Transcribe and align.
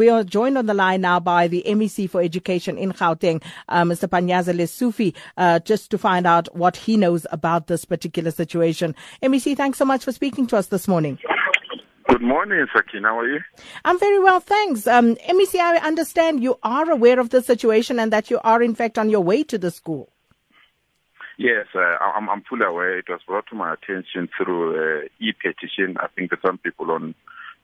We 0.00 0.10
are 0.10 0.22
joined 0.22 0.56
on 0.56 0.66
the 0.66 0.74
line 0.74 1.00
now 1.00 1.18
by 1.18 1.48
the 1.48 1.64
MEC 1.66 2.08
for 2.08 2.22
Education 2.22 2.78
in 2.78 2.92
Gauteng, 2.92 3.42
uh, 3.68 3.82
Mr. 3.82 4.08
Panyaza 4.08 4.54
Lesufi, 4.54 5.12
uh, 5.36 5.58
just 5.58 5.90
to 5.90 5.98
find 5.98 6.24
out 6.24 6.46
what 6.54 6.76
he 6.76 6.96
knows 6.96 7.26
about 7.32 7.66
this 7.66 7.84
particular 7.84 8.30
situation. 8.30 8.94
MEC, 9.24 9.56
thanks 9.56 9.76
so 9.76 9.84
much 9.84 10.04
for 10.04 10.12
speaking 10.12 10.46
to 10.46 10.56
us 10.56 10.68
this 10.68 10.86
morning. 10.86 11.18
Good 12.06 12.22
morning, 12.22 12.64
Sakin. 12.72 13.02
How 13.02 13.18
are 13.18 13.26
you? 13.28 13.40
I'm 13.84 13.98
very 13.98 14.20
well, 14.20 14.38
thanks. 14.38 14.86
Um, 14.86 15.16
MEC, 15.16 15.56
I 15.56 15.78
understand 15.78 16.44
you 16.44 16.60
are 16.62 16.88
aware 16.88 17.18
of 17.18 17.30
the 17.30 17.42
situation 17.42 17.98
and 17.98 18.12
that 18.12 18.30
you 18.30 18.38
are, 18.44 18.62
in 18.62 18.76
fact, 18.76 18.98
on 18.98 19.10
your 19.10 19.24
way 19.24 19.42
to 19.42 19.58
the 19.58 19.72
school. 19.72 20.12
Yes, 21.38 21.66
uh, 21.74 21.80
I'm, 21.80 22.30
I'm, 22.30 22.42
fully 22.48 22.64
aware. 22.64 22.96
It 23.00 23.08
was 23.08 23.22
brought 23.26 23.48
to 23.48 23.56
my 23.56 23.72
attention 23.72 24.28
through 24.36 24.76
uh, 24.76 25.08
e-petition. 25.18 25.96
I 25.98 26.06
think 26.06 26.30
there's 26.30 26.42
some 26.42 26.58
people 26.58 26.92
on 26.92 27.16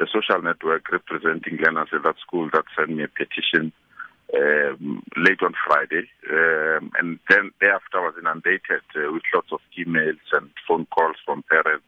the 0.00 0.08
social 0.10 0.42
network 0.42 0.90
representing 0.90 1.58
learners 1.58 1.88
at 1.92 2.02
that 2.02 2.16
school 2.26 2.48
that 2.52 2.64
sent 2.76 2.90
me 2.90 3.04
a 3.04 3.08
petition 3.08 3.70
um, 4.34 5.02
late 5.16 5.42
on 5.42 5.52
Friday. 5.66 6.08
Um, 6.32 6.90
and 6.98 7.18
then 7.28 7.50
thereafter 7.60 7.98
I 7.98 8.06
was 8.06 8.14
inundated 8.18 8.82
uh, 8.96 9.12
with 9.12 9.22
lots 9.34 9.52
of 9.52 9.60
emails 9.78 10.24
and 10.32 10.48
phone 10.66 10.86
calls 10.86 11.16
from 11.24 11.44
parents 11.50 11.84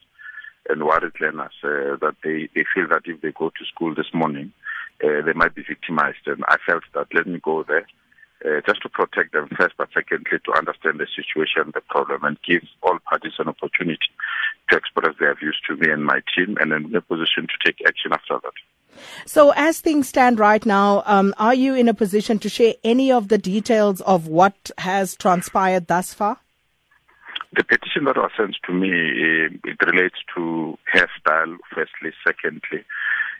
and 0.69 0.84
worried 0.84 1.19
learners 1.20 1.56
uh, 1.65 1.97
that 2.05 2.17
they, 2.23 2.48
they 2.55 2.65
feel 2.75 2.87
that 2.89 3.03
if 3.06 3.23
they 3.23 3.33
go 3.33 3.48
to 3.48 3.65
school 3.65 3.95
this 3.95 4.12
morning, 4.12 4.53
uh, 5.03 5.25
they 5.25 5.33
might 5.33 5.55
be 5.55 5.65
victimized. 5.67 6.27
And 6.27 6.45
I 6.48 6.56
felt 6.67 6.84
that 6.95 7.15
let 7.15 7.27
me 7.27 7.41
go 7.42 7.65
there 7.65 7.87
uh, 8.45 8.61
just 8.67 8.83
to 8.83 8.91
protect 8.91 9.33
them 9.33 9.48
first, 9.56 9.75
but 9.79 9.89
secondly 9.95 10.39
to 10.45 10.53
understand 10.53 11.01
the 11.01 11.06
situation, 11.17 11.73
the 11.73 11.81
problem, 11.89 12.25
and 12.25 12.37
give 12.47 12.62
all 12.83 12.98
parties 13.09 13.39
an 13.39 13.48
opportunity 13.48 14.12
express 15.43 15.55
to 15.69 15.77
me 15.77 15.93
and 15.93 16.05
my 16.05 16.21
team, 16.37 16.57
and 16.61 16.73
in 16.73 16.95
a 16.95 17.01
position 17.01 17.47
to 17.47 17.65
take 17.65 17.77
action 17.87 18.13
after 18.13 18.39
that. 18.43 18.53
So, 19.27 19.53
as 19.57 19.81
things 19.81 20.09
stand 20.09 20.39
right 20.39 20.65
now, 20.65 21.03
um, 21.07 21.35
are 21.39 21.55
you 21.55 21.75
in 21.75 21.89
a 21.89 21.95
position 21.95 22.39
to 22.41 22.49
share 22.49 22.75
any 22.85 23.11
of 23.11 23.29
the 23.29 23.39
details 23.39 24.01
of 24.03 24.29
what 24.29 24.71
has 24.79 25.17
transpired 25.17 25.87
thus 25.87 26.12
far? 26.15 26.39
The 27.55 27.65
petition 27.65 28.05
that 28.05 28.17
was 28.17 28.31
sent 28.37 28.57
to 28.67 28.73
me 28.73 28.91
uh, 28.91 29.71
it 29.71 29.79
relates 29.87 30.17
to 30.34 30.79
hairstyle. 30.95 31.56
Firstly, 31.75 32.12
secondly, 32.27 32.84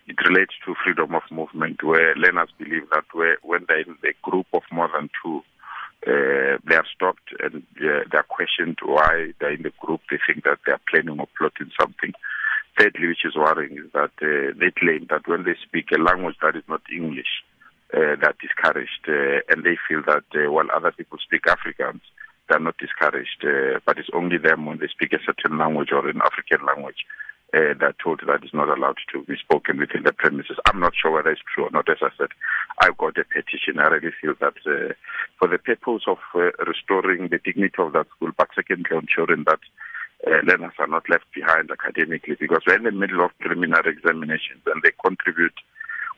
it 0.07 0.17
relates 0.27 0.55
to 0.65 0.75
freedom 0.83 1.15
of 1.15 1.23
movement, 1.31 1.83
where 1.83 2.15
learners 2.17 2.51
believe 2.59 2.89
that 2.91 3.05
where, 3.13 3.37
when 3.43 3.65
they're 3.69 3.81
in 3.81 3.97
a 4.05 4.31
group 4.31 4.47
of 4.53 4.63
more 4.71 4.91
than 4.95 5.11
two, 5.23 5.43
uh, 6.07 6.59
they 6.67 6.75
are 6.75 6.87
stopped 6.95 7.31
and 7.41 7.63
uh, 7.79 8.03
they 8.11 8.19
are 8.19 8.27
questioned 8.29 8.79
why 8.85 9.33
they're 9.39 9.55
in 9.55 9.63
the 9.63 9.73
group. 9.81 10.01
They 10.11 10.19
think 10.27 10.45
that 10.45 10.59
they 10.67 10.73
are 10.73 10.81
planning 10.91 11.21
or 11.21 11.29
plotting 11.39 11.71
something. 11.79 12.13
Thirdly, 12.79 13.09
which 13.09 13.25
is 13.25 13.37
worrying, 13.37 13.79
is 13.79 13.93
that 13.93 14.17
uh, 14.23 14.57
they 14.59 14.73
claim 14.73 15.07
that 15.11 15.29
when 15.29 15.45
they 15.45 15.55
speak 15.63 15.93
a 15.93 16.01
language 16.01 16.37
that 16.43 16.57
is 16.57 16.65
not 16.69 16.81
English, 16.91 17.45
uh, 17.93 18.17
they 18.17 18.27
are 18.27 18.35
discouraged, 18.41 19.05
uh, 19.07 19.45
and 19.53 19.63
they 19.63 19.77
feel 19.87 20.03
that 20.07 20.25
uh, 20.35 20.51
while 20.51 20.67
other 20.75 20.91
people 20.91 21.19
speak 21.23 21.43
Afrikaans, 21.45 22.01
they 22.49 22.57
are 22.57 22.61
not 22.61 22.79
discouraged, 22.79 23.45
but 23.87 23.99
it's 23.99 24.09
only 24.15 24.39
them 24.39 24.67
when 24.67 24.79
they 24.79 24.89
speak 24.89 25.13
a 25.13 25.23
certain 25.25 25.59
language 25.59 25.91
or 25.93 26.09
an 26.09 26.21
African 26.25 26.67
language 26.67 27.05
uh, 27.55 27.75
that 27.81 27.97
told 28.03 28.21
that 28.27 28.45
is 28.45 28.55
not 28.55 28.69
allowed 28.69 28.97
to 29.13 29.23
be 29.25 29.37
spoken 29.37 29.79
within 29.79 30.03
the 30.05 30.13
premises. 30.13 30.57
I'm 30.67 30.81
not 30.81 30.95
sure 31.01 31.11
whether 31.11 31.31
it's 31.31 31.43
true 31.55 31.67
or 31.67 31.71
not. 31.71 31.89
As 31.89 31.99
I 32.01 32.09
said, 32.17 32.29
I've 32.81 32.97
got 32.97 33.19
a 33.19 33.25
petition. 33.25 33.79
I 33.79 33.89
really 33.89 34.13
feel 34.21 34.35
that 34.41 34.55
uh, 34.65 34.95
for 35.43 35.49
the 35.49 35.59
purpose 35.59 36.05
of 36.07 36.19
uh, 36.37 36.55
restoring 36.69 37.27
the 37.27 37.41
dignity 37.43 37.75
of 37.79 37.93
that 37.95 38.07
school, 38.15 38.31
but 38.39 38.47
secondly, 38.55 38.95
ensuring 38.95 39.43
that 39.43 39.59
uh, 40.25 40.39
learners 40.47 40.71
are 40.79 40.87
not 40.87 41.03
left 41.11 41.25
behind 41.35 41.69
academically, 41.69 42.37
because 42.39 42.63
we're 42.65 42.77
in 42.77 42.85
the 42.85 42.93
middle 42.93 43.25
of 43.25 43.37
preliminary 43.41 43.91
examinations 43.91 44.63
and 44.67 44.81
they 44.85 44.93
contribute 45.05 45.59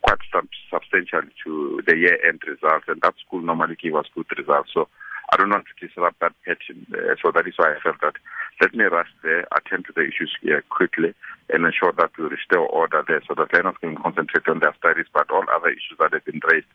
quite 0.02 0.18
sub- 0.30 0.60
substantially 0.68 1.32
to 1.42 1.80
the 1.86 1.96
year-end 1.96 2.42
results, 2.46 2.84
and 2.86 3.00
that 3.00 3.14
school 3.24 3.40
normally 3.40 3.76
gives 3.80 3.96
us 3.96 4.04
good 4.14 4.26
results. 4.36 4.68
So 4.74 4.88
I 5.32 5.38
don't 5.38 5.48
want 5.48 5.64
to 5.72 5.86
disrupt 5.86 6.20
that 6.20 6.36
pattern. 6.44 6.84
Uh, 6.92 7.16
so 7.22 7.32
that 7.32 7.48
is 7.48 7.54
why 7.56 7.72
I 7.72 7.80
felt 7.80 7.96
that 8.02 8.20
let 8.60 8.74
me 8.74 8.84
rush 8.84 9.08
there, 9.22 9.48
attend 9.56 9.86
to 9.86 9.96
the 9.96 10.02
issues 10.02 10.36
here 10.42 10.62
quickly, 10.68 11.14
and 11.48 11.64
ensure 11.64 11.96
that 11.96 12.10
we 12.18 12.24
restore 12.24 12.68
order 12.68 13.02
there 13.08 13.22
so 13.26 13.32
that 13.40 13.54
learners 13.54 13.80
can 13.80 13.96
concentrate 13.96 14.46
on 14.48 14.60
their 14.60 14.76
studies. 14.76 15.08
But 15.14 15.30
all 15.30 15.48
other 15.48 15.72
issues 15.72 15.96
that 15.98 16.12
have 16.12 16.26
been 16.26 16.44
raised, 16.44 16.68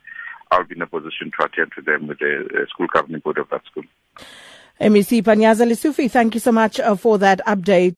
I'll 0.52 0.64
be 0.64 0.76
in 0.76 0.82
a 0.82 0.88
position 0.88 1.32
to 1.38 1.46
attend 1.46 1.72
to 1.76 1.82
them 1.82 2.08
with 2.08 2.20
the 2.20 2.48
uh, 2.54 2.66
school 2.68 2.88
governing 2.92 3.22
board 3.22 3.38
of 3.38 3.50
that 3.50 3.66
school. 3.66 3.84
MEC 4.82 5.22
Panyaza 5.24 5.68
Lesufi, 5.68 6.10
thank 6.10 6.34
you 6.34 6.40
so 6.40 6.52
much 6.52 6.80
uh, 6.80 6.96
for 6.96 7.18
that 7.18 7.42
update. 7.46 7.98